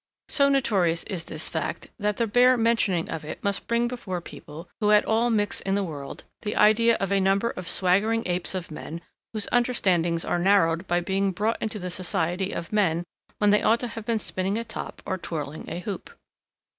So 0.29 0.49
notorious 0.49 1.03
is 1.03 1.25
this 1.25 1.47
fact, 1.47 1.89
that 1.99 2.17
the 2.17 2.25
bare 2.25 2.57
mentioning 2.57 3.07
of 3.07 3.23
it 3.23 3.43
must 3.43 3.67
bring 3.67 3.87
before 3.87 4.19
people, 4.19 4.67
who 4.79 4.89
at 4.89 5.05
all 5.05 5.29
mix 5.29 5.61
in 5.61 5.75
the 5.75 5.83
world, 5.83 6.23
the 6.41 6.55
idea 6.55 6.95
of 6.95 7.11
a 7.11 7.19
number 7.21 7.51
of 7.51 7.69
swaggering 7.69 8.23
apes 8.25 8.55
of 8.55 8.71
men 8.71 9.01
whose 9.31 9.47
understandings 9.51 10.25
are 10.25 10.39
narrowed 10.39 10.87
by 10.87 11.01
being 11.01 11.31
brought 11.31 11.61
into 11.61 11.77
the 11.77 11.91
society 11.91 12.51
of 12.51 12.73
men 12.73 13.03
when 13.37 13.51
they 13.51 13.61
ought 13.61 13.79
to 13.81 13.89
have 13.89 14.07
been 14.07 14.17
spinning 14.17 14.57
a 14.57 14.63
top 14.63 15.03
or 15.05 15.19
twirling 15.19 15.69
a 15.69 15.81
hoop. 15.81 16.09